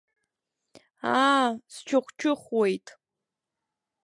[1.23, 2.87] Аа, счыхә-чыхәуеит.